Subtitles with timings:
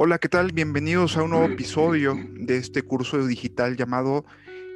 [0.00, 0.52] Hola, ¿qué tal?
[0.52, 4.24] Bienvenidos a un nuevo episodio de este curso digital llamado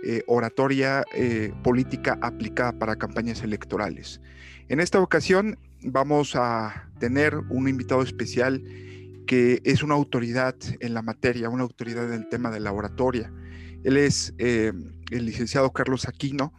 [0.05, 4.21] eh, Oratoria eh, Política Aplicada para Campañas Electorales.
[4.69, 8.65] En esta ocasión vamos a tener un invitado especial
[9.29, 13.33] que es una autoridad en la materia, una autoridad en el tema de la oratoria.
[13.85, 14.73] Él es eh,
[15.13, 16.53] el licenciado Carlos Aquino,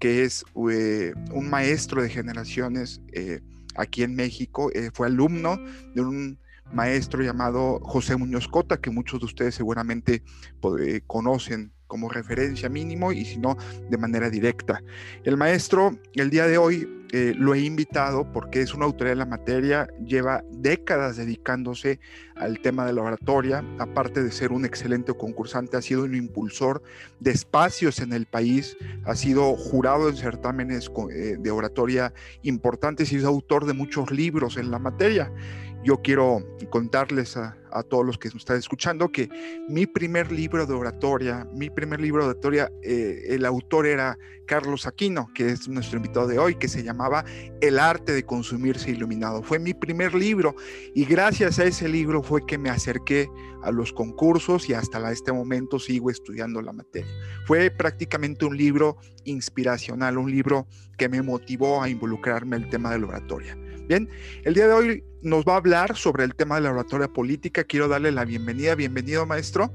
[0.00, 3.00] que es un maestro de generaciones
[3.76, 5.56] aquí en México, fue alumno
[5.94, 6.38] de un
[6.72, 10.22] maestro llamado José Muñoz Cota, que muchos de ustedes seguramente
[10.80, 13.56] eh, conocen como referencia mínimo y si no
[13.88, 14.82] de manera directa.
[15.24, 19.18] El maestro el día de hoy eh, lo he invitado porque es una autoridad en
[19.20, 22.00] la materia, lleva décadas dedicándose
[22.36, 26.82] al tema de la oratoria, aparte de ser un excelente concursante, ha sido un impulsor
[27.18, 33.16] de espacios en el país, ha sido jurado en certámenes eh, de oratoria importantes y
[33.16, 35.32] es autor de muchos libros en la materia
[35.84, 37.54] yo quiero contarles a,
[37.88, 39.28] todos los que nos están escuchando que
[39.68, 44.86] mi primer libro de oratoria, mi primer libro de oratoria, eh, el autor era Carlos
[44.86, 47.24] Aquino, que es nuestro invitado de hoy, que se llamaba
[47.60, 49.42] El arte de consumirse iluminado.
[49.42, 50.56] Fue mi primer libro
[50.94, 53.28] y gracias a ese libro fue que me acerqué
[53.62, 57.12] a los concursos y hasta este momento sigo estudiando la materia.
[57.46, 62.90] Fue prácticamente un libro inspiracional, un libro que me motivó a involucrarme en el tema
[62.90, 63.56] de la oratoria.
[63.88, 64.06] Bien,
[64.44, 67.64] el día de hoy nos va a hablar sobre el tema de la oratoria política.
[67.64, 68.74] Quiero darle la bienvenida.
[68.74, 69.72] Bienvenido, maestro.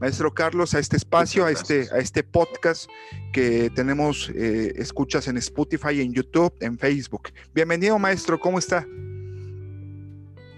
[0.00, 2.90] Maestro Carlos, a este espacio, a este, a este podcast
[3.32, 7.28] que tenemos, eh, escuchas en Spotify, en YouTube, en Facebook.
[7.54, 8.84] Bienvenido, maestro, ¿cómo está?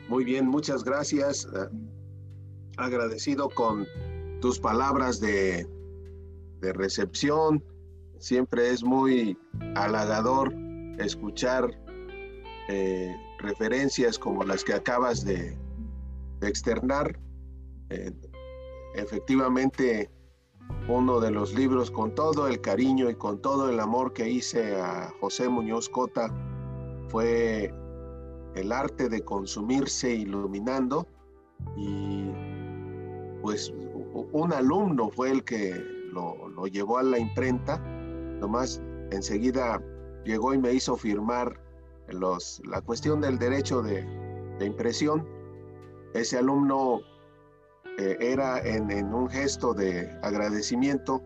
[0.08, 1.46] Muy bien, muchas gracias.
[1.54, 1.68] Eh,
[2.78, 3.86] agradecido con
[4.40, 5.66] tus palabras de,
[6.62, 7.62] de recepción.
[8.18, 9.36] Siempre es muy
[9.74, 10.54] halagador
[10.98, 11.85] escuchar
[12.68, 15.56] eh, referencias como las que acabas de,
[16.42, 17.18] externar.
[17.90, 18.12] Eh,
[18.94, 20.10] efectivamente,
[20.88, 24.80] uno de los libros con todo el cariño y con todo el amor que hice
[24.80, 26.30] a José Muñoz Cota
[27.08, 27.72] fue
[28.54, 31.06] El arte de consumirse iluminando
[31.76, 32.30] y
[33.42, 33.72] pues
[34.32, 35.74] un alumno fue el que
[36.12, 37.78] lo, lo llevó a la imprenta,
[38.40, 39.80] nomás enseguida
[40.24, 41.65] llegó y me hizo firmar
[42.08, 44.06] los, la cuestión del derecho de,
[44.60, 45.26] impresión,
[46.14, 47.00] ese alumno
[47.98, 51.22] eh, era en, un gesto de agradecimiento.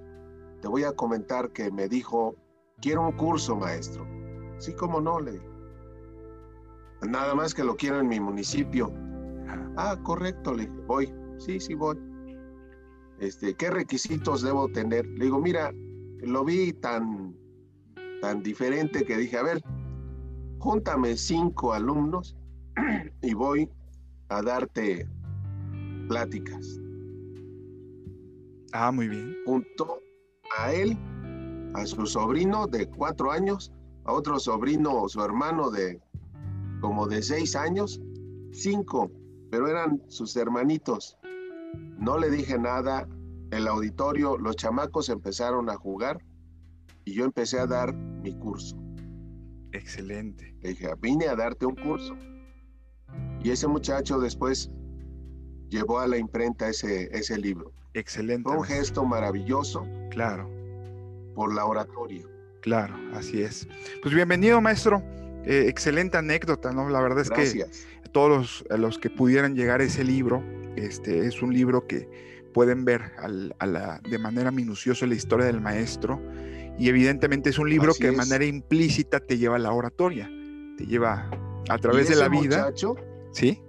[0.61, 2.35] Te voy a comentar que me dijo,
[2.81, 4.07] quiero un curso, maestro.
[4.59, 5.49] Sí, como no, le dije.
[7.09, 8.93] Nada más que lo quiero en mi municipio.
[9.77, 11.15] Ah, correcto, le dije, voy.
[11.39, 11.97] Sí, sí, voy.
[13.21, 15.07] Este, ¿Qué requisitos debo tener?
[15.07, 15.73] Le digo, mira,
[16.23, 17.35] lo vi tan,
[18.21, 19.63] tan diferente que dije, a ver,
[20.61, 22.37] júntame cinco alumnos
[23.23, 23.69] y voy
[24.29, 25.09] a darte
[26.09, 26.79] pláticas.
[28.73, 29.35] Ah, muy bien.
[29.47, 30.01] Junto
[30.59, 30.97] a él,
[31.75, 33.73] a su sobrino de cuatro años,
[34.05, 36.01] a otro sobrino, su hermano de
[36.81, 38.01] como de seis años,
[38.53, 39.11] cinco,
[39.51, 41.19] pero eran sus hermanitos.
[41.99, 43.09] No le dije nada,
[43.51, 46.19] el auditorio, los chamacos empezaron a jugar
[47.05, 48.80] y yo empecé a dar mi curso.
[49.73, 50.55] Excelente.
[50.63, 52.17] Le dije, vine a darte un curso.
[53.43, 54.71] Y ese muchacho después
[55.69, 57.73] llevó a la imprenta ese, ese libro.
[57.95, 58.49] Excelente.
[58.49, 59.87] Fue un gesto maravilloso.
[60.11, 60.51] Claro.
[61.35, 62.25] Por la oratoria.
[62.61, 63.67] Claro, así es.
[64.03, 65.03] Pues bienvenido, maestro.
[65.45, 66.91] Eh, excelente anécdota, ¿no?
[66.91, 67.65] La verdad es que
[68.13, 70.45] todos los, que pudieran llegar a ese libro,
[70.77, 72.09] este es un libro que
[72.53, 76.21] pueden ver a la, de manera minuciosa la historia del maestro
[76.79, 80.31] y evidentemente es un libro que de manera implícita te lleva a la oratoria,
[80.77, 81.31] te lleva
[81.69, 82.59] a través de la vida.
[82.59, 82.97] Muchacho,
[83.33, 83.61] sí.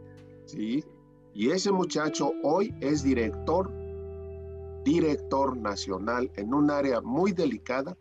[0.45, 0.83] Sí.
[1.33, 3.71] Y ese muchacho hoy es director,
[4.83, 7.97] director nacional en un área muy delicada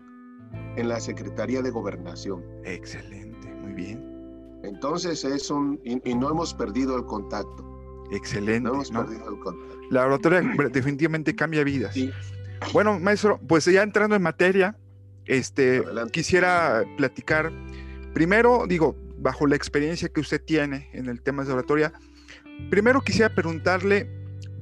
[0.77, 2.45] en la Secretaría de Gobernación.
[2.65, 4.11] Excelente, muy bien.
[4.63, 7.67] Entonces es un, y, no hemos perdido el contacto.
[8.11, 8.69] Excelente.
[8.69, 9.79] No hemos perdido el contacto.
[9.91, 10.43] La oratoria
[10.73, 11.97] definitivamente cambia vidas.
[12.73, 14.77] Bueno, maestro, pues ya entrando en materia,
[15.31, 15.83] este,
[16.13, 17.53] quisiera platicar,
[18.13, 21.93] primero, digo, bajo la experiencia que usted tiene en el tema de oratoria,
[22.69, 24.11] primero quisiera preguntarle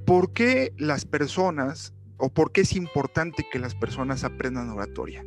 [0.04, 5.24] por qué las personas o por qué es importante que las personas aprendan oratoria.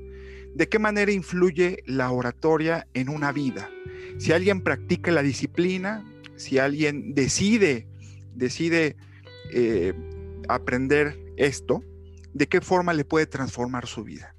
[0.54, 3.68] ¿De qué manera influye la oratoria en una vida?
[4.20, 6.06] Si alguien practica la disciplina,
[6.36, 7.88] si alguien decide,
[8.36, 8.96] decide
[9.52, 9.94] eh,
[10.50, 11.84] aprender esto,
[12.34, 14.31] ¿de qué forma le puede transformar su vida?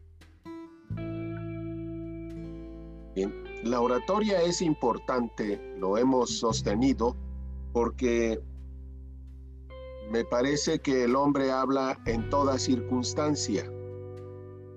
[3.63, 7.17] La oratoria es importante, lo hemos sostenido,
[7.73, 8.41] porque
[10.11, 13.71] me parece que el hombre habla en toda circunstancia.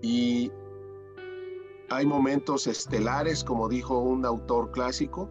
[0.02, 0.52] Y
[1.90, 5.30] hay momentos estelares, como dijo un autor clásico,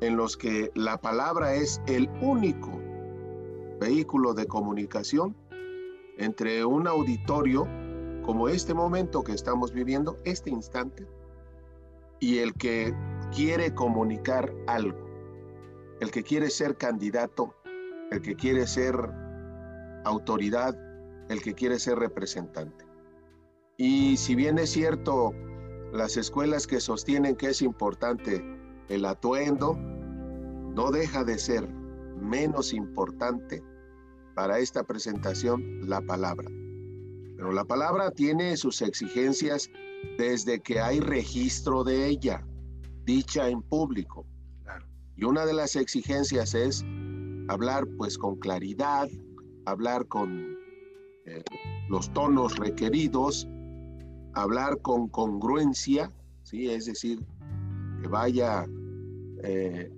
[0.00, 2.70] en los que la palabra es el único
[3.80, 5.36] vehículo de comunicación
[6.18, 7.66] entre un auditorio
[8.24, 11.06] como este momento que estamos viviendo, este instante,
[12.20, 12.94] y el que
[13.34, 14.98] quiere comunicar algo,
[16.00, 17.54] el que quiere ser candidato,
[18.10, 18.94] el que quiere ser
[20.04, 20.76] autoridad,
[21.28, 22.84] el que quiere ser representante.
[23.76, 25.32] Y si bien es cierto,
[25.92, 28.44] las escuelas que sostienen que es importante
[28.88, 31.68] el atuendo, no deja de ser
[32.20, 33.62] menos importante
[34.34, 36.48] para esta presentación la palabra.
[37.36, 39.70] Pero la palabra tiene sus exigencias
[40.18, 42.46] desde que hay registro de ella,
[43.04, 44.26] dicha en público.
[45.16, 46.84] Y una de las exigencias es
[47.48, 49.08] hablar pues con claridad,
[49.64, 50.56] hablar con
[51.24, 51.42] eh,
[51.88, 53.48] los tonos requeridos,
[54.34, 56.12] hablar con congruencia,
[56.42, 56.68] ¿sí?
[56.68, 57.24] es decir,
[58.00, 58.66] que vaya
[59.42, 59.90] eh,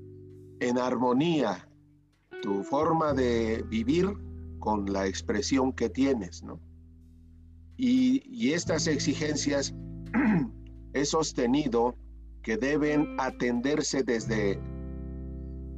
[0.61, 1.69] en armonía
[2.43, 4.07] tu forma de vivir
[4.59, 6.61] con la expresión que tienes, ¿no?
[7.77, 9.73] Y, estas exigencias
[10.93, 11.97] he sostenido
[12.43, 14.59] que deben atenderse desde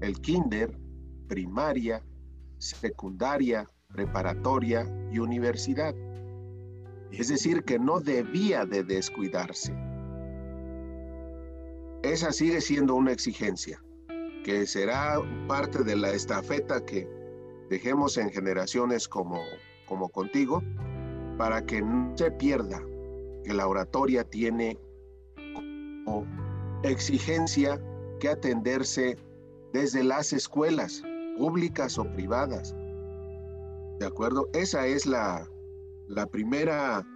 [0.00, 0.78] el kinder,
[1.28, 2.02] primaria,
[2.58, 5.94] secundaria, preparatoria y universidad.
[7.10, 9.74] Es decir, que no debía de descuidarse.
[12.02, 13.82] Esa sigue siendo una exigencia,
[14.44, 17.08] que será parte de la estafeta que
[17.68, 19.40] dejemos en generaciones como,
[19.86, 20.62] como contigo,
[21.36, 22.80] para que no se pierda
[23.44, 24.78] que la oratoria tiene
[25.54, 26.26] como
[26.82, 27.80] exigencia
[28.18, 29.16] que atenderse
[29.72, 31.02] desde las escuelas
[31.36, 32.74] públicas o privadas.
[33.98, 34.48] ¿De acuerdo?
[34.52, 35.46] Esa es la,
[36.08, 37.06] la primera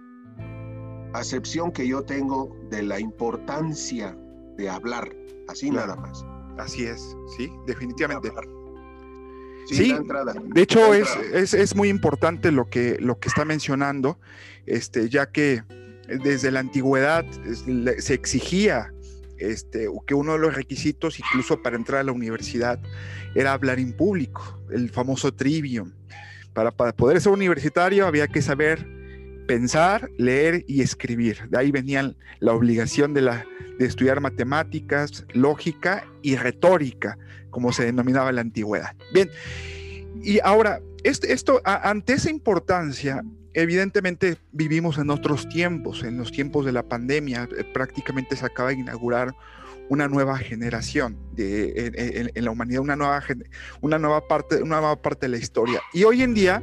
[1.13, 4.17] acepción que yo tengo de la importancia
[4.57, 5.15] de hablar,
[5.47, 6.25] así nada más.
[6.57, 8.31] Así es, sí, definitivamente.
[9.67, 9.95] Sí,
[10.53, 14.19] de hecho es, es, muy importante lo que, lo que está mencionando,
[14.67, 15.63] este, ya que
[16.07, 17.25] desde la antigüedad
[17.99, 18.91] se exigía
[19.37, 22.79] este, que uno de los requisitos, incluso para entrar a la universidad,
[23.33, 25.91] era hablar en público, el famoso trivium.
[26.53, 28.87] Para, poder ser universitario había que saber
[29.45, 31.49] pensar, leer y escribir.
[31.49, 33.29] De ahí venía la obligación de,
[33.79, 37.17] estudiar matemáticas, lógica y retórica,
[37.49, 38.95] como se denominaba en la antigüedad.
[39.13, 39.29] Bien,
[40.21, 43.21] y ahora, esto, esto ante esa importancia,
[43.55, 48.69] evidentemente vivimos en otros tiempos, en los tiempos de la pandemia, eh, prácticamente se acaba
[48.69, 49.33] de inaugurar
[49.89, 53.23] una nueva generación de, en, la humanidad, una nueva,
[53.81, 55.79] una, nueva parte, una nueva parte de la historia.
[55.93, 56.61] Y hoy en día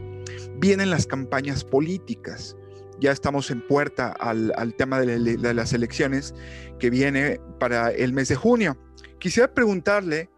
[0.59, 2.57] vienen las campañas políticas.
[3.01, 6.35] Ya estamos en puerta al, tema de, de, las elecciones
[6.79, 8.77] que viene para el mes de junio.
[9.19, 10.31] Quisiera preguntarle,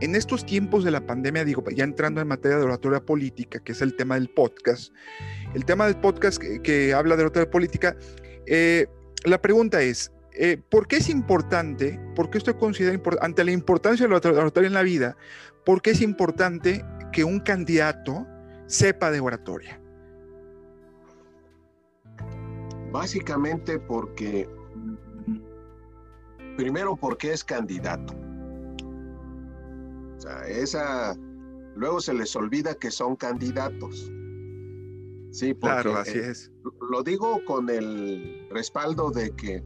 [0.00, 3.72] en estos tiempos de la pandemia, digo, ya entrando en materia de oratoria política, que
[3.72, 4.92] es el tema del podcast,
[5.54, 7.96] el tema del podcast que, habla de oratoria política,
[8.46, 8.86] eh,
[9.24, 14.06] la pregunta es, eh, ¿por qué es importante, por qué usted considera, ante la importancia
[14.06, 15.16] de la oratoria en la vida,
[15.64, 18.26] por qué es importante que un candidato
[18.66, 19.80] sepa de oratoria?
[22.92, 24.48] Básicamente porque,
[26.56, 28.25] primero porque es candidato.
[30.16, 31.16] O sea, esa,
[31.74, 34.10] luego se les olvida que son candidatos.
[35.30, 36.50] Sí, claro, así es.
[36.90, 39.62] Lo digo con el respaldo de que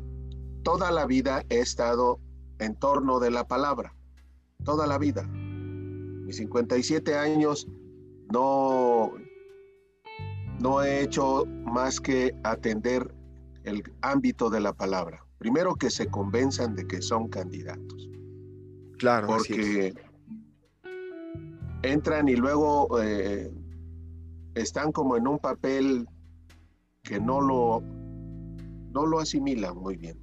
[0.62, 2.18] toda la vida he estado
[2.58, 3.94] en torno de la palabra,
[4.64, 5.22] toda la vida.
[5.24, 7.68] Mis 57 años
[8.32, 9.12] no,
[10.60, 13.14] no he hecho más que atender
[13.64, 15.24] el ámbito de la palabra.
[15.38, 18.10] Primero que se convenzan de que son candidatos.
[18.98, 19.94] Claro, porque
[21.82, 23.50] entran y luego eh,
[24.54, 26.06] están como en un papel
[27.02, 30.18] que no lo, no lo asimilan muy bien.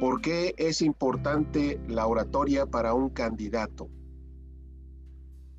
[0.00, 3.88] ¿Por qué es importante la oratoria para un candidato?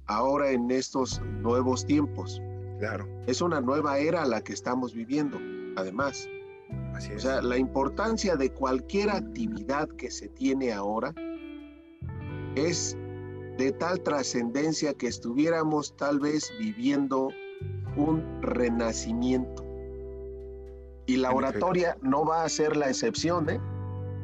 [0.06, 2.42] Ahora en estos nuevos tiempos.
[2.80, 3.08] Claro.
[3.26, 5.40] Es una nueva era la que estamos viviendo,
[5.76, 6.28] además.
[6.94, 7.18] Así es.
[7.18, 11.14] O sea, la importancia de cualquier actividad que se tiene ahora
[12.56, 12.96] es
[13.58, 17.30] de tal trascendencia que estuviéramos tal vez viviendo
[17.96, 19.66] un renacimiento.
[21.08, 23.60] Y la oratoria no va a ser la excepción, ¿eh?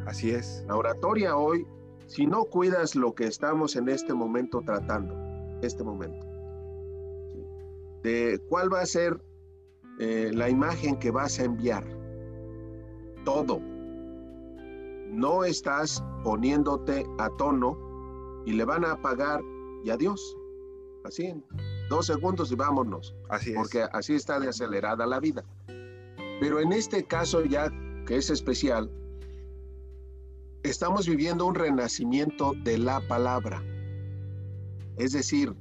[0.06, 0.64] Así es.
[0.68, 1.66] La oratoria hoy,
[2.08, 5.16] si no cuidas lo que estamos en este momento tratando,
[5.62, 6.28] este momento,
[8.04, 9.20] de cuál va a ser
[10.00, 11.86] eh, la imagen que vas a enviar.
[13.24, 13.62] Todo.
[15.10, 17.83] No estás poniéndote a tono
[18.46, 19.42] y le van a pagar
[19.84, 20.38] y adiós.
[21.04, 21.44] Así en
[21.90, 23.16] dos segundos y vámonos.
[23.30, 23.56] Así es.
[23.56, 25.44] Porque así está de acelerada la vida.
[26.40, 27.72] Pero en este caso ya
[28.06, 28.90] que es especial,
[30.64, 33.62] estamos viviendo un renacimiento de la palabra.
[34.98, 35.54] Es decir,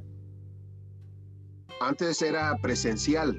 [1.81, 3.37] antes era presencial,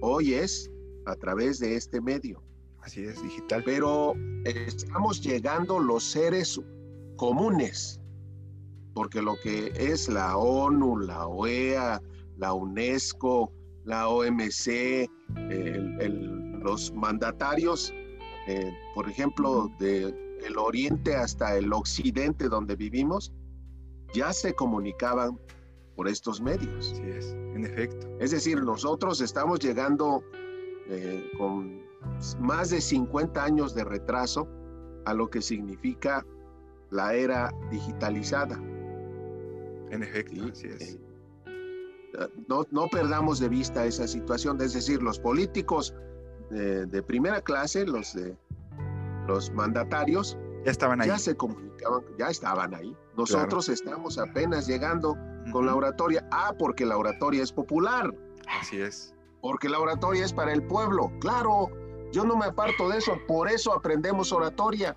[0.00, 0.70] hoy es
[1.06, 2.42] a través de este medio.
[2.80, 3.62] Así es, digital.
[3.64, 6.60] Pero estamos llegando los seres
[7.16, 7.99] comunes,
[9.00, 12.02] porque lo que es la ONU, la OEA,
[12.36, 13.50] la UNESCO,
[13.84, 15.08] la OMC,
[16.62, 17.94] los mandatarios,
[18.46, 20.14] eh, por ejemplo, del
[20.44, 23.32] el oriente hasta el occidente donde vivimos,
[24.12, 25.40] ya se comunicaban
[25.96, 26.92] por estos medios.
[26.92, 28.06] Así es, en efecto.
[28.20, 30.22] Es decir, nosotros estamos llegando
[30.90, 31.80] eh, con
[32.38, 34.46] más de 50 años de retraso
[35.06, 36.22] a lo que significa
[36.90, 38.60] la era digitalizada.
[39.90, 40.94] En efecto, así es.
[40.94, 40.98] Eh,
[42.48, 45.94] no, no, perdamos de vista esa situación, es decir, los políticos
[46.50, 48.36] de, de primera clase, los, de,
[49.26, 51.08] los mandatarios, ya estaban ahí.
[51.08, 52.94] Ya se comunicaban, ya estaban ahí.
[53.16, 55.16] Nosotros estamos apenas llegando
[55.52, 56.26] con la oratoria.
[56.30, 58.14] Ah, porque la oratoria es popular.
[58.60, 59.14] Así es.
[59.40, 61.10] Porque la oratoria es para el pueblo.
[61.20, 61.70] Claro,
[62.12, 63.16] yo no me aparto de eso.
[63.26, 64.96] Por eso aprendemos oratoria.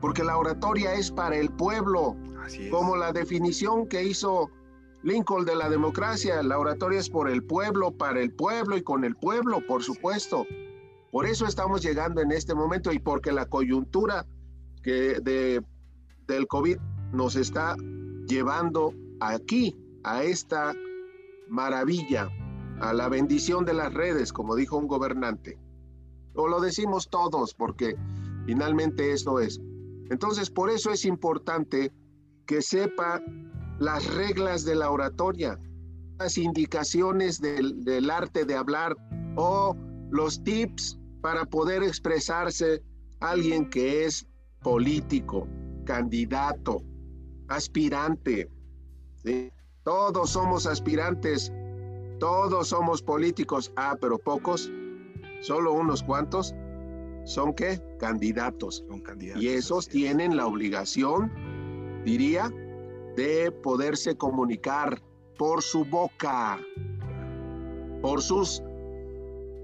[0.00, 2.16] Porque la oratoria es para el pueblo.
[2.42, 2.70] Así es.
[2.70, 4.50] Como la definición que hizo
[5.02, 6.42] Lincoln de la democracia.
[6.42, 10.46] La oratoria es por el pueblo, para el pueblo y con el pueblo, por supuesto.
[11.10, 14.26] Por eso estamos llegando en este momento y porque la coyuntura
[14.82, 15.62] que de,
[16.26, 16.78] del COVID
[17.12, 17.76] nos está
[18.26, 20.74] llevando aquí, a esta
[21.48, 22.28] maravilla,
[22.80, 25.58] a la bendición de las redes, como dijo un gobernante.
[26.34, 27.96] O lo decimos todos, porque
[28.46, 29.60] finalmente esto es.
[30.10, 31.92] Entonces, por eso es importante
[32.46, 33.22] que sepa
[33.78, 35.58] las reglas de la oratoria,
[36.18, 38.96] las indicaciones del, del arte de hablar
[39.36, 39.76] o
[40.10, 42.82] los tips para poder expresarse
[43.20, 44.26] alguien que es
[44.62, 45.48] político,
[45.84, 46.82] candidato,
[47.48, 48.50] aspirante.
[49.84, 51.52] Todos somos aspirantes,
[52.18, 53.72] todos somos políticos.
[53.76, 54.70] Ah, pero pocos,
[55.40, 56.54] solo unos cuantos,
[57.24, 57.80] son qué?
[57.98, 58.84] Candidatos.
[58.88, 59.42] Son candidatos.
[59.42, 61.32] Y esos tienen la obligación,
[62.04, 62.50] diría,
[63.16, 65.02] de poderse comunicar
[65.38, 66.58] por su boca,
[68.00, 68.62] por sus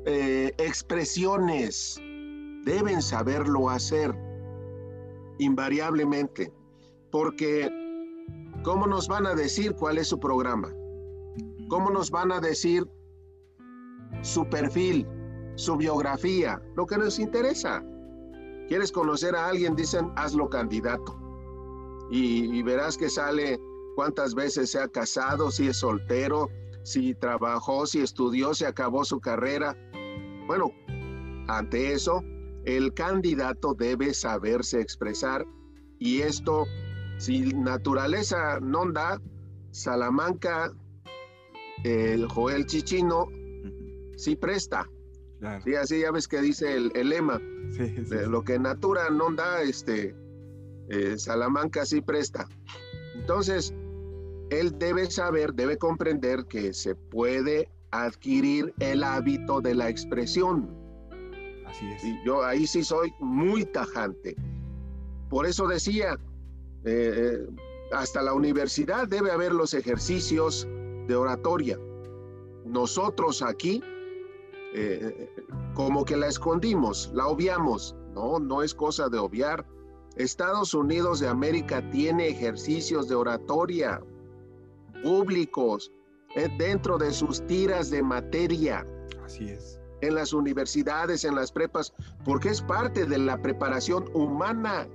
[0.04, 2.00] eh, expresiones.
[2.64, 4.14] Deben saberlo hacer
[5.38, 6.52] invariablemente,
[7.10, 7.70] porque
[8.62, 10.72] ¿cómo nos van a decir cuál es su programa?
[11.68, 12.86] ¿Cómo nos van a decir
[14.22, 15.06] su perfil,
[15.54, 17.84] su biografía, lo que nos interesa?
[18.68, 19.74] ¿Quieres conocer a alguien?
[19.74, 21.27] Dicen, hazlo candidato.
[22.10, 23.58] Y, y verás que sale
[23.96, 26.48] cuántas veces se ha casado, si es soltero,
[26.82, 29.76] si trabajó, si estudió, si acabó su carrera.
[30.46, 30.72] Bueno,
[31.48, 32.22] ante eso,
[32.64, 35.44] el candidato debe saberse expresar
[35.98, 36.66] y esto,
[37.18, 39.20] si naturaleza no da,
[39.70, 40.72] Salamanca,
[41.84, 43.26] el Joel Chichino,
[44.16, 44.88] sí presta.
[45.64, 47.38] Sí, así ya ves que dice el, lema.
[47.38, 50.14] de lo que natura no da, este,
[50.88, 52.48] eh, Salamanca sí presta.
[53.14, 53.74] Entonces,
[54.50, 60.78] él debe saber, debe comprender que se puede adquirir el hábito de la expresión
[62.02, 64.36] y yo ahí sí soy muy tajante.
[65.28, 66.18] Por eso decía,
[66.84, 67.46] eh, eh,
[67.92, 70.66] hasta la universidad debe haber los ejercicios
[71.06, 71.78] de oratoria.
[72.64, 73.82] Nosotros aquí,
[74.74, 75.30] eh,
[75.74, 77.94] como que la escondimos, la obviamos.
[78.14, 79.66] No, no es cosa de obviar.
[80.18, 84.00] Estados Unidos de América tiene ejercicios de oratoria
[85.02, 85.92] públicos
[86.58, 88.84] dentro de sus tiras de materia.
[89.24, 91.92] Así es en las universidades, en las prepas,
[92.24, 94.88] porque es parte de la preparación humana.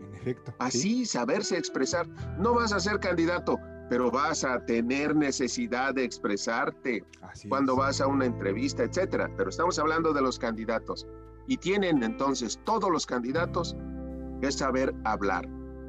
[0.00, 0.54] En efecto.
[0.58, 2.08] Así, saberse expresar.
[2.38, 7.04] No vas a ser candidato, pero vas a tener necesidad de expresarte
[7.48, 9.30] cuando vas a una entrevista, etcétera.
[9.36, 11.06] Pero estamos hablando de los candidatos.
[11.46, 13.76] Y tienen entonces todos los candidatos
[14.42, 15.48] que saber hablar.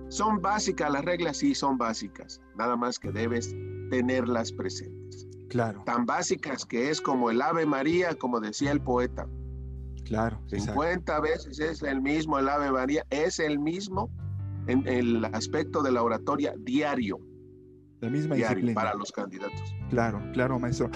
[0.09, 1.37] ¿Son básicas las reglas?
[1.37, 2.39] Sí, son básicas.
[2.55, 3.53] Nada más que debes
[3.89, 5.27] tenerlas presentes.
[5.49, 5.81] Claro.
[5.87, 9.27] Tan básicas que es como el Ave María, como decía el poeta.
[10.05, 10.39] Claro.
[10.47, 14.11] 50 veces es el mismo el Ave María, es el mismo
[14.67, 17.19] en el aspecto de la oratoria diario.
[18.01, 19.75] La misma diario para los candidatos.
[19.89, 20.91] Claro, claro, maestro.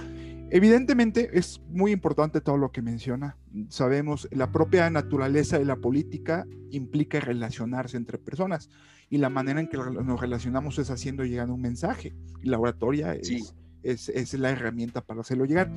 [0.50, 3.38] Evidentemente es muy importante todo lo que menciona.
[3.68, 8.70] Sabemos, la propia naturaleza de la política implica relacionarse entre personas
[9.10, 12.16] y la manera en que nos relacionamos es haciendo llegar un mensaje.
[12.42, 15.70] Y la oratoria es, es, la herramienta para hacerlo llegar.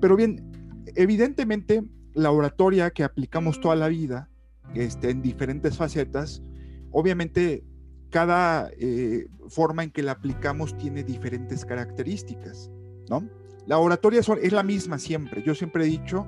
[0.00, 0.52] Pero bien,
[0.96, 1.82] evidentemente
[2.12, 4.28] la oratoria que aplicamos toda la vida,
[4.74, 6.42] este, en diferentes facetas,
[6.90, 7.64] obviamente
[8.10, 12.70] cada eh, forma en que la aplicamos tiene diferentes características,
[13.08, 13.28] ¿no?
[13.66, 15.42] La oratoria es la misma siempre.
[15.42, 16.26] Yo siempre he dicho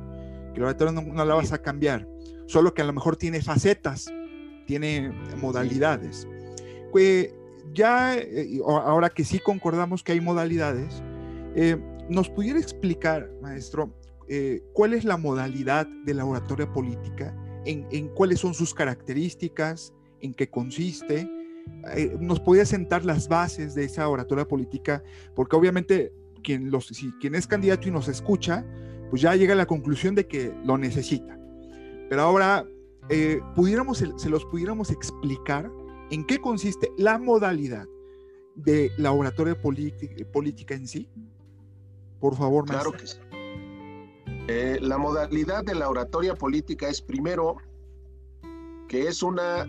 [0.55, 2.09] que la oratoria no, la vas a cambiar,
[2.47, 4.07] solo que a lo mejor tiene facetas,
[4.67, 6.27] tiene modalidades.
[7.75, 11.03] Ya, eh, ahora que sí concordamos que hay modalidades,
[11.55, 11.77] eh,
[12.09, 13.93] ¿nos pudiera explicar, maestro,
[14.29, 17.37] eh, cuál es la modalidad de la oratoria política?
[17.67, 19.93] En, cuáles son sus características?
[20.21, 21.29] ¿En qué consiste?
[22.21, 25.03] ¿Nos podría sentar las bases de esa oratoria política?
[25.35, 26.13] Porque obviamente
[26.47, 28.65] quien, es candidato y nos escucha,
[29.11, 31.39] pues ya llega a la conclusión de que lo necesita.
[32.09, 32.65] Pero ahora,
[33.09, 35.71] eh, pudiéramos, se los pudiéramos explicar
[36.11, 37.87] en qué consiste la modalidad
[38.55, 41.11] de la oratoria política en sí.
[42.21, 43.19] Por favor, Claro que sí.
[44.49, 47.57] Eh, la modalidad de la oratoria política es primero
[48.89, 49.67] que es una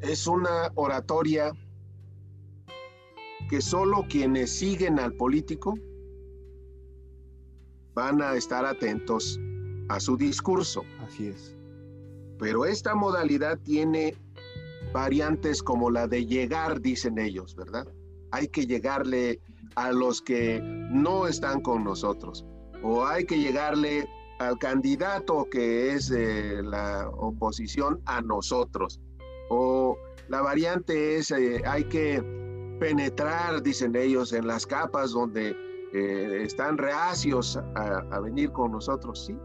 [0.00, 1.52] es una oratoria
[3.50, 5.76] que solo quienes siguen al político
[7.94, 9.40] van a estar atentos
[9.88, 10.84] a su discurso.
[11.00, 11.56] Así es.
[12.38, 14.14] Pero esta modalidad tiene
[14.92, 17.88] variantes como la de llegar, dicen ellos, ¿verdad?
[18.30, 19.40] Hay que llegarle
[19.74, 22.46] a los que no están con nosotros
[22.84, 29.00] o hay que llegarle al candidato que es de la oposición a nosotros.
[29.48, 29.98] O
[30.28, 32.39] la variante es eh, hay que
[32.80, 35.54] penetrar, dicen ellos, en las capas donde
[35.92, 39.36] eh, están reacios a, venir con nosotros, sí.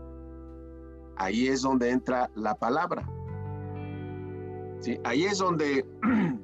[1.17, 3.08] Ahí es donde entra la palabra.
[4.80, 4.98] ¿sí?
[5.04, 5.86] Ahí es donde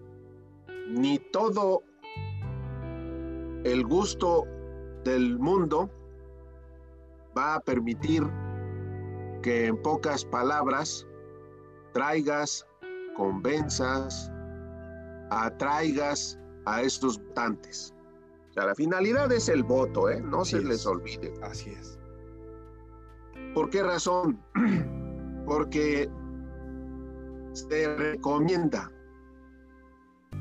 [0.88, 1.82] ni todo
[3.64, 4.46] el gusto
[5.04, 5.90] del mundo
[7.38, 8.24] va a permitir
[9.42, 11.08] que en pocas palabras
[11.94, 12.66] traigas,
[13.16, 14.32] convenzas,
[15.30, 17.94] atraigas a estos votantes.
[18.50, 20.22] O sea, la finalidad es el voto, ¿eh?
[20.22, 21.34] no se les olvide.
[21.42, 21.98] Así es.
[23.54, 24.42] ¿Por qué razón?
[25.46, 26.10] Porque
[27.54, 28.92] se recomienda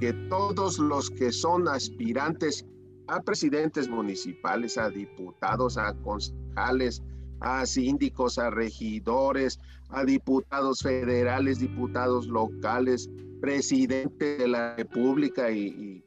[0.00, 2.64] que todos los que son aspirantes
[3.08, 7.02] a presidentes municipales, a diputados, a concejales,
[7.40, 16.04] a síndicos, a regidores, a diputados federales, diputados locales, presidente de la República y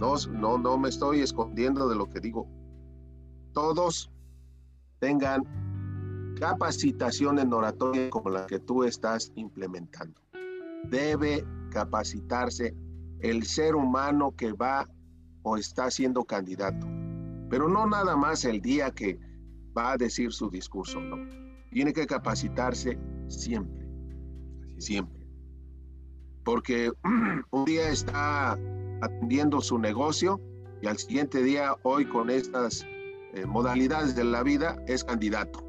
[0.00, 2.48] no, no, no me estoy escondiendo de lo que digo.
[3.52, 4.10] Todos
[5.00, 5.44] tengan
[6.38, 10.20] capacitación en oratoria como la que tú estás implementando.
[10.88, 12.74] Debe capacitarse
[13.20, 14.88] el ser humano que va
[15.42, 16.86] o está siendo candidato.
[17.50, 19.18] Pero no nada más el día que
[19.76, 21.16] va a decir su discurso, no.
[21.70, 23.88] Tiene que capacitarse siempre,
[24.78, 25.17] siempre.
[26.44, 26.90] Porque
[27.50, 28.58] un día está
[29.00, 30.40] atendiendo su negocio
[30.80, 32.86] y al siguiente día, hoy con estas
[33.34, 35.60] eh, modalidades de la vida, es candidato.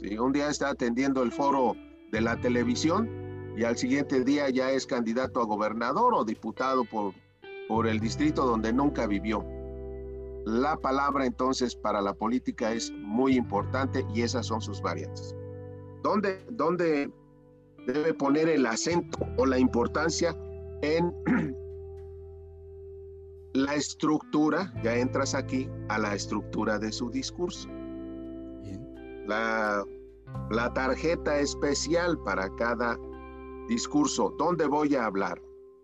[0.00, 1.74] y Un día está atendiendo el foro
[2.12, 3.08] de la televisión
[3.56, 7.14] y al siguiente día ya es candidato a gobernador o diputado por,
[7.68, 9.44] por el distrito donde nunca vivió.
[10.46, 15.34] La palabra entonces para la política es muy importante y esas son sus variantes.
[16.02, 17.10] ¿Dónde, dónde
[17.86, 20.36] debe poner el acento o la importancia
[20.82, 21.14] en
[23.54, 27.68] la estructura, ya entras aquí a la estructura de su discurso.
[29.26, 29.84] La,
[30.50, 32.98] la tarjeta especial para cada
[33.68, 34.34] discurso.
[34.38, 35.40] ¿Dónde voy a hablar?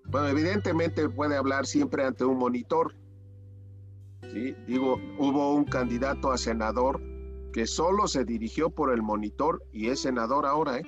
[0.07, 2.95] Bueno, evidentemente puede hablar siempre ante un monitor.
[4.33, 4.55] ¿sí?
[4.67, 7.01] Digo, hubo un candidato a senador
[7.53, 10.85] que solo se dirigió por el monitor y es senador ahora, ¿eh?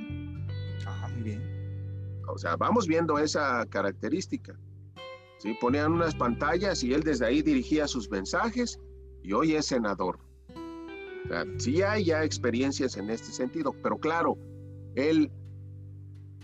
[1.19, 2.23] Muy bien.
[2.29, 4.57] O sea, vamos viendo esa característica.
[5.39, 5.57] ¿sí?
[5.61, 8.79] Ponían unas pantallas y él desde ahí dirigía sus mensajes
[9.23, 10.21] y hoy es senador.
[11.59, 14.39] sí hay ya experiencias en este sentido, pero claro,
[14.95, 15.31] él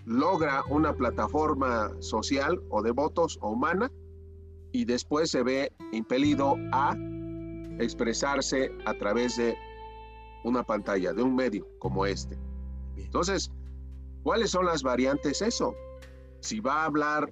[0.05, 3.91] logra una plataforma social o de votos o humana
[4.73, 6.97] y después se ve impelido a
[7.79, 9.57] expresarse a través de
[10.43, 12.37] una pantalla, de un medio como este.
[12.97, 13.51] Entonces,
[14.25, 15.41] ¿cuáles son las variantes?
[15.41, 15.77] Eso.
[16.41, 17.31] Si va a hablar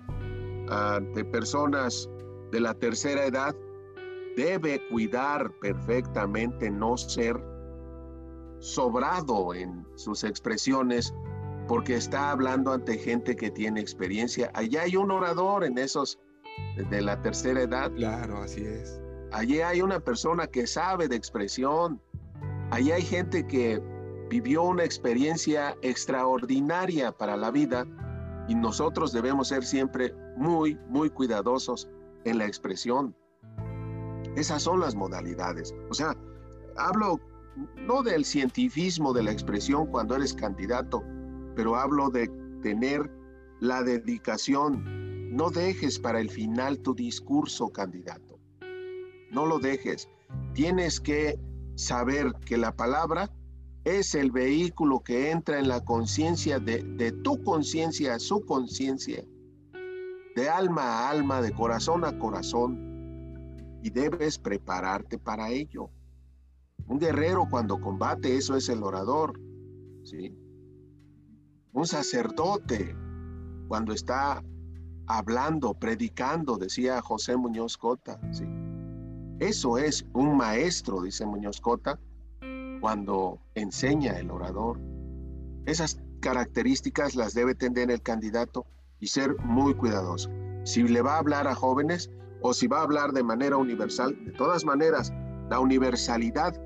[1.15, 2.09] de personas
[2.53, 3.57] de la tercera edad,
[4.37, 7.37] debe cuidar perfectamente no ser
[8.61, 11.13] sobrado en sus expresiones
[11.69, 14.51] porque está hablando ante gente que tiene experiencia.
[14.55, 16.19] Allá hay un orador en esos
[16.89, 17.93] de la tercera edad.
[17.95, 19.01] Claro, así es.
[19.33, 22.01] Allí hay una persona que sabe de expresión.
[22.71, 23.83] Allí hay gente que
[24.33, 27.87] vivió una experiencia extraordinaria para la vida
[28.49, 31.91] y nosotros debemos ser siempre muy, muy cuidadosos
[32.25, 33.15] en la expresión.
[34.35, 35.75] Esas son las modalidades.
[35.91, 36.17] O sea,
[36.79, 37.21] hablo
[37.77, 41.05] no del cientifismo de la expresión cuando eres candidato,
[41.55, 42.29] pero hablo de
[42.63, 43.11] tener
[43.61, 45.37] la dedicación.
[45.37, 48.41] No dejes para el final tu discurso, candidato.
[49.31, 50.09] No lo dejes.
[50.55, 51.39] Tienes que
[51.75, 53.31] saber que la palabra
[53.85, 59.25] es el vehículo que entra en la conciencia de, tu conciencia a su conciencia,
[60.37, 62.91] de alma a alma, de corazón a corazón,
[63.83, 65.91] y debes prepararte para ello.
[66.87, 69.39] Un guerrero cuando combate, eso es el orador,
[70.05, 70.37] ¿sí?
[71.73, 72.95] Un sacerdote
[73.67, 74.43] cuando está
[75.07, 78.45] hablando, predicando, decía José Muñoz Cota, ¿sí?
[79.41, 81.99] Eso es un maestro, dice Muñoz Cota,
[82.83, 84.81] cuando enseña el orador.
[85.67, 88.67] Esas características las debe tener el candidato
[88.99, 90.29] y ser muy cuidadoso.
[90.65, 94.19] Si le va a hablar a jóvenes o si va a hablar de manera universal,
[94.25, 95.13] de todas maneras,
[95.49, 96.61] la universalidad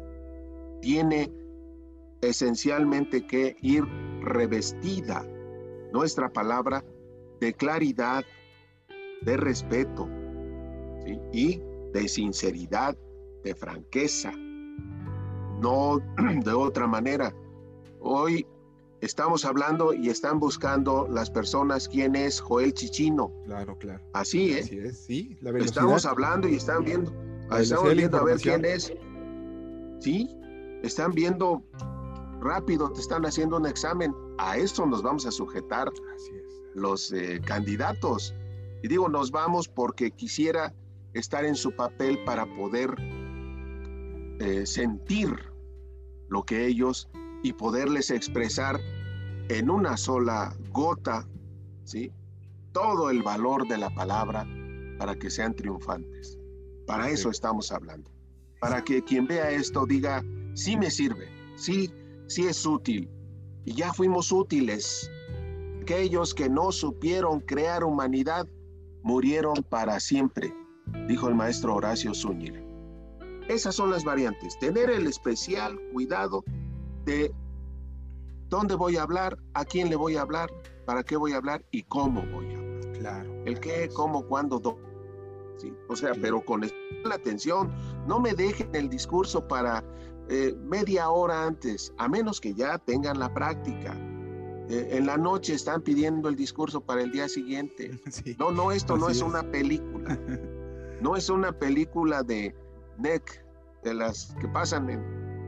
[0.81, 1.31] tiene
[2.23, 3.85] esencialmente que ir
[4.23, 5.23] revestida
[5.93, 6.83] nuestra palabra
[7.43, 8.25] de claridad,
[9.21, 10.09] de respeto
[11.31, 11.61] y
[11.93, 12.97] de sinceridad,
[13.45, 14.33] de franqueza,
[15.61, 15.99] no
[16.45, 17.35] de otra manera.
[18.01, 18.47] Hoy
[19.01, 23.33] estamos hablando y están buscando las personas quién es Joel Chichino.
[23.45, 24.03] Claro, claro.
[24.13, 24.61] Así, ¿eh?
[24.61, 25.57] Así es, sí, la.
[25.59, 27.13] Estamos hablando y están viendo.
[27.59, 28.93] Estamos viendo a ver quién es.
[30.01, 30.29] Sí,
[30.83, 31.63] están viendo
[32.41, 34.15] rápido, te están haciendo un examen.
[34.39, 35.91] A eso nos vamos a sujetar
[36.75, 38.35] los eh, candidatos.
[38.83, 40.75] Y digo, nos vamos porque quisiera
[41.15, 42.95] estar en su papel para poder
[44.39, 45.31] eh, sentir
[46.29, 47.09] lo que ellos
[47.43, 48.81] y poderles expresar
[49.49, 51.27] en una sola gota,
[51.85, 52.13] ¿sí?
[52.73, 54.47] Todo el valor de la palabra
[54.99, 56.39] para que sean triunfantes.
[56.87, 58.11] Para eso estamos hablando.
[58.61, 60.23] Para que quien vea esto diga,
[60.55, 61.91] sí me sirve, sí,
[62.27, 63.09] sí es útil.
[63.65, 65.11] Y ya fuimos útiles.
[65.83, 68.47] Aquellos que no supieron crear humanidad
[69.03, 70.53] murieron para siempre,
[71.09, 72.66] dijo el maestro Horacio Zúñiga.
[73.49, 74.59] Esas son las variantes.
[74.59, 76.45] Tener el especial cuidado
[77.05, 77.33] de
[78.49, 80.51] dónde voy a hablar, a quién le voy a hablar,
[80.85, 82.93] para qué voy a hablar y cómo voy a hablar.
[82.99, 83.43] Claro.
[83.45, 84.87] El qué, cómo, cuándo, dónde.
[85.59, 86.63] Sí, o sea, pero con
[87.05, 87.73] la atención,
[88.07, 89.83] no me dejen el discurso para
[90.29, 93.97] eh, media hora antes, a menos que ya tengan la práctica.
[94.69, 97.99] Eh, en la noche están pidiendo el discurso para el día siguiente.
[98.39, 100.19] no, no, esto no es, una película.
[100.99, 102.55] No es una película de
[102.99, 104.89] De las que pasan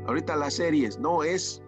[0.07, 1.63] ahorita las series, no es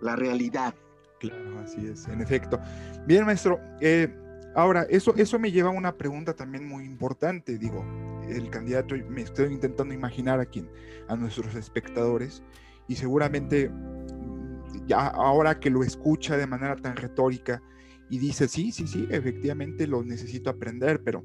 [0.00, 0.74] la realidad.
[1.20, 2.60] Claro, así es, en efecto.
[3.06, 3.58] Bien, maestro.
[3.80, 4.08] Eh,
[4.54, 7.58] ahora, eso, eso me lleva a una pregunta también muy importante.
[7.58, 7.84] Digo,
[8.28, 10.70] el candidato, me estoy intentando imaginar a quién,
[11.08, 12.42] a nuestros espectadores,
[12.86, 13.70] y seguramente
[14.86, 17.62] ya ahora que lo escucha de manera tan retórica
[18.10, 21.22] y dice, sí, sí, sí, efectivamente lo necesito aprender, pero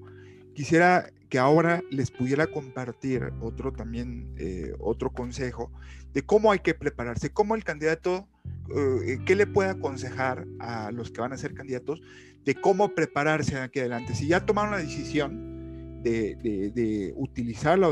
[0.54, 5.72] quisiera que ahora les pudiera compartir otro también, eh, otro consejo
[6.14, 8.28] de cómo hay que prepararse, cómo el candidato,
[8.76, 12.04] eh, qué le puede aconsejar a los que van a ser candidatos
[12.46, 14.14] de cómo prepararse aquí adelante.
[14.14, 17.88] Si ya tomaron la decisión, de, utilizar la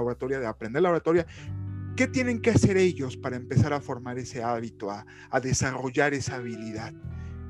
[0.00, 1.26] oratoria, de aprender la oratoria,
[1.94, 5.06] ¿qué tienen que hacer ellos para empezar a formar ese hábito, a,
[5.40, 6.92] desarrollar esa habilidad?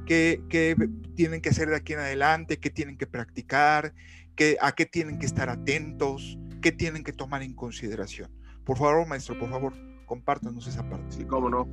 [0.05, 0.77] ¿Qué,
[1.15, 2.59] tienen que hacer de aquí en adelante?
[2.59, 3.95] ¿Qué tienen que practicar?
[4.41, 6.39] ¿Qué, ¿A qué tienen que estar atentos?
[6.63, 8.31] ¿Qué tienen que tomar en consideración?
[8.65, 9.75] Por favor, maestro, por favor,
[10.07, 11.27] compártanos esa parte.
[11.27, 11.69] Cómo no.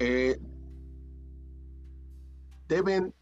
[0.00, 0.40] Eh,
[2.66, 3.14] deben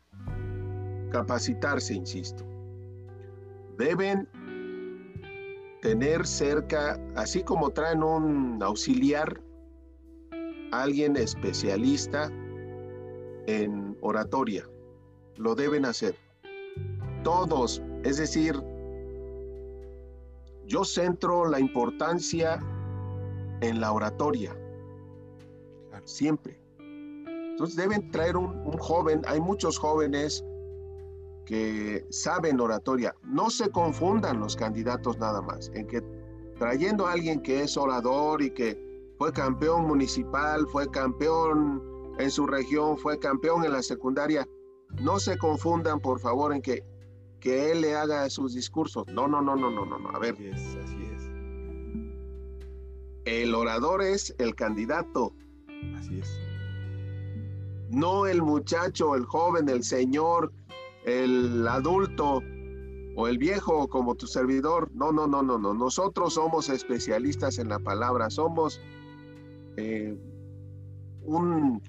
[1.13, 2.47] capacitarse, insisto
[3.77, 4.27] deben
[5.83, 9.39] tener cerca, así como traen un auxiliar,
[10.73, 12.31] alguien especialista
[13.47, 14.67] en oratoria.
[15.37, 16.15] Lo deben hacer.
[17.23, 18.63] Todos, es decir,
[20.67, 22.61] yo centro la importancia
[23.61, 24.57] en la oratoria.
[26.05, 26.59] Siempre.
[26.79, 30.43] Entonces deben traer un, un joven, hay muchos jóvenes
[31.45, 33.15] que saben oratoria.
[33.23, 36.03] No se confundan los candidatos nada más, en que
[36.59, 38.79] trayendo a alguien que es orador y que
[39.19, 41.83] fue campeón municipal, fue campeón
[42.19, 44.47] en su región, fue campeón en la secundaria,
[45.03, 46.83] no se confundan por favor en que,
[47.41, 49.07] que él le haga sus discursos.
[49.09, 50.11] No, no, no, no, no, no, no.
[50.11, 50.35] A ver.
[50.35, 51.31] Así es, así es.
[53.25, 55.35] El orador es el candidato.
[55.97, 56.39] Así es.
[57.91, 60.53] No el muchacho, el joven, el señor,
[61.05, 62.43] el adulto
[63.17, 64.91] o el viejo como tu servidor.
[64.95, 65.75] No, no, no, no, no.
[65.75, 68.31] Nosotros somos especialistas en la palabra.
[68.31, 68.81] Somos
[69.77, 70.17] eh,
[71.23, 71.83] un,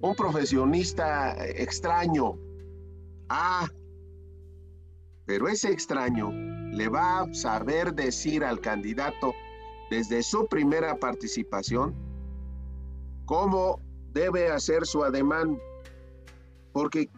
[0.00, 2.38] un profesionista extraño.
[3.28, 3.66] Ah,
[5.26, 6.30] pero ese extraño
[6.72, 9.34] le va a saber decir al candidato
[9.90, 11.94] desde su primera participación
[13.24, 13.80] cómo
[14.12, 15.60] debe hacer su ademán,
[16.72, 17.10] porque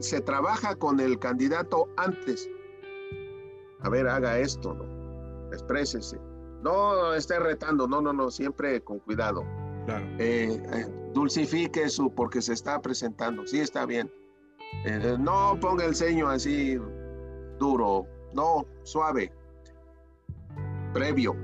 [0.00, 2.50] se trabaja con el candidato antes.
[3.80, 5.52] A ver, haga esto, ¿no?
[5.52, 6.18] Exprésese.
[6.62, 9.44] No esté retando, no, no, no, siempre con cuidado.
[9.84, 10.04] Claro.
[10.18, 14.10] Eh, eh, dulcifique su, porque se está presentando, sí está bien.
[14.84, 16.78] Eh, no ponga el ceño así
[17.58, 19.32] duro, no, suave,
[20.92, 21.34] previo.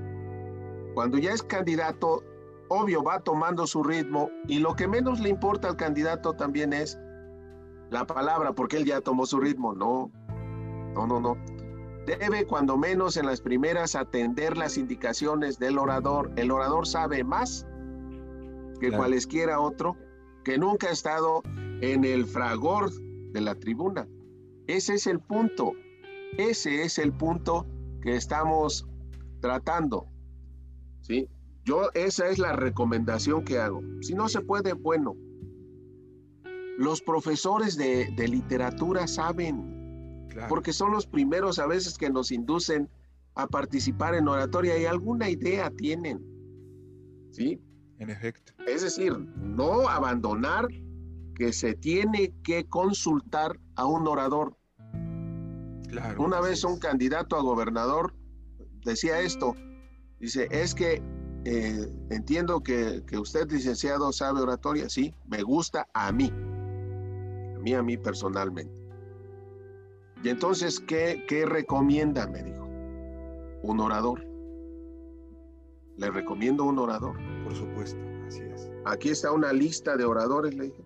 [0.94, 2.22] Cuando ya es candidato,
[2.68, 6.98] obvio va tomando su ritmo y lo que menos le importa al candidato también es
[7.90, 9.74] la palabra, porque él ya tomó su ritmo.
[9.74, 10.10] No,
[10.94, 11.36] no, no, no.
[12.06, 16.32] Debe cuando menos en las primeras atender las indicaciones del orador.
[16.36, 17.66] El orador sabe más
[18.80, 19.96] que cualesquiera otro
[20.44, 21.42] que nunca ha estado
[21.80, 22.90] en el fragor
[23.32, 24.06] de la tribuna.
[24.66, 25.72] Ese es el punto.
[26.38, 27.66] Ese es el punto
[28.00, 28.86] que estamos
[29.40, 30.06] tratando.
[31.00, 31.28] ¿Sí?
[31.64, 33.82] Yo esa es la recomendación que hago.
[34.00, 35.16] Si no se puede, bueno.
[36.78, 42.88] Los profesores de, literatura saben, porque son los primeros a veces que nos inducen
[43.34, 46.20] a participar en oratoria y alguna idea tienen.
[47.30, 47.60] ¿Sí?
[47.98, 48.52] En efecto.
[48.66, 50.68] Es decir, no abandonar
[51.34, 54.56] que se tiene que consultar a un orador.
[55.88, 58.14] Claro, Una vez un candidato a gobernador
[58.84, 59.54] decía esto,
[60.18, 61.02] dice, es que
[61.44, 67.82] eh, entiendo que, usted, licenciado, sabe oratoria, sí, me gusta a mí, a mí, a
[67.82, 68.80] mí personalmente.
[70.22, 72.26] Y entonces, ¿qué, qué recomienda?
[72.28, 72.64] Me dijo,
[73.62, 74.24] un orador.
[75.96, 77.16] Le recomiendo un orador.
[77.44, 78.70] Por supuesto, así es.
[78.84, 80.84] Aquí está una lista de oradores, le dije.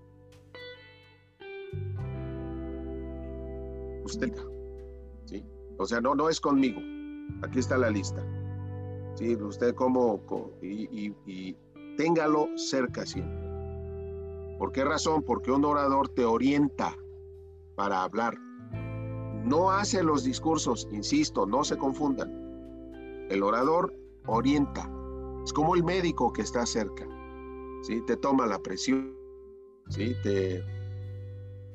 [4.07, 4.33] Usted,
[5.25, 5.45] ¿sí?
[5.79, 6.81] O sea, no, no es conmigo.
[7.43, 8.25] Aquí está la lista.
[9.17, 9.35] ¿sí?
[9.35, 10.23] Usted como,
[10.63, 11.57] y, y,
[11.97, 13.37] téngalo cerca siempre.
[14.59, 15.25] ¿Por qué razón?
[15.25, 16.95] Porque un orador te orienta
[17.75, 18.39] para hablar.
[19.45, 23.27] No hace los discursos, insisto, no se confundan.
[23.29, 23.93] El orador
[24.27, 24.89] orienta.
[25.45, 27.07] Es como el médico que está cerca.
[27.83, 28.01] ¿sí?
[28.07, 29.17] Te toma la presión,
[29.89, 30.15] ¿sí?
[30.23, 30.63] te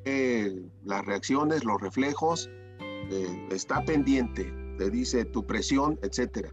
[0.04, 6.52] eh, las reacciones, los reflejos, eh, está pendiente, te dice tu presión, etcétera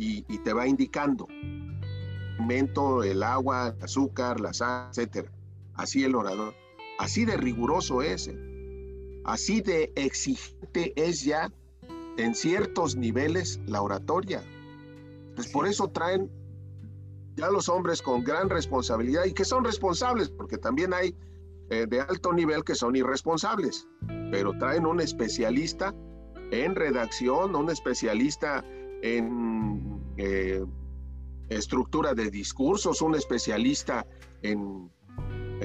[0.00, 2.70] y, te va indicando el
[3.04, 5.30] el agua, el azúcar, la sal, etcétera.
[5.74, 6.54] Así el orador.
[6.98, 8.28] Así de riguroso es.
[8.28, 9.22] ¿eh?
[9.24, 11.52] Así de exigente es ya
[12.16, 14.42] en ciertos niveles la oratoria.
[15.34, 16.30] Pues por eso traen
[17.36, 21.14] ya los hombres con gran responsabilidad y que son responsables, porque también hay
[21.70, 23.86] eh, de alto nivel que son irresponsables,
[24.30, 25.94] pero traen un especialista
[26.50, 28.64] en redacción, un especialista
[29.02, 30.64] en eh,
[31.48, 34.06] estructura de discursos, un especialista
[34.42, 34.90] en,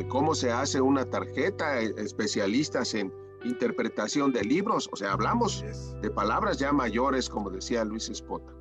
[0.07, 3.11] cómo se hace una tarjeta, eh, especialistas en
[3.43, 5.63] interpretación de libros, o sea, hablamos
[6.01, 8.51] de palabras ya mayores, como decía Luis Espota.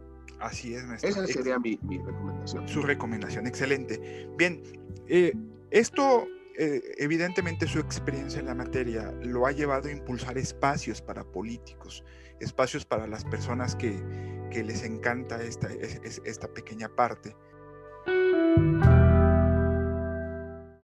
[0.40, 2.68] Así es, Esa sería mi, recomendación.
[2.68, 4.28] Su recomendación, excelente.
[4.36, 4.62] Bien,
[5.08, 5.32] eh,
[5.70, 12.04] esto evidentemente su experiencia en la materia lo ha llevado a impulsar espacios para políticos,
[12.40, 14.00] espacios para las personas que,
[14.54, 15.68] les encanta esta,
[16.24, 17.34] esta pequeña parte.